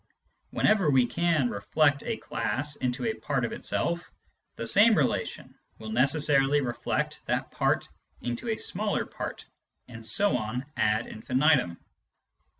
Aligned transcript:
Whenever 0.49 0.89
we 0.89 1.05
can" 1.05 1.47
reflect" 1.51 2.01
a 2.07 2.17
class 2.17 2.75
into 2.77 3.05
a 3.05 3.13
part 3.13 3.45
of 3.45 3.51
itself, 3.53 4.11
the 4.55 4.65
same 4.65 4.95
relation 4.97 5.53
will 5.77 5.91
necessarily 5.91 6.59
reflect 6.59 7.23
that 7.27 7.51
part 7.51 7.87
into 8.19 8.49
a 8.49 8.57
smaller 8.57 9.05
part, 9.05 9.45
and 9.87 10.03
so 10.03 10.35
on 10.35 10.65
ad 10.75 11.05
infinitum. 11.05 11.77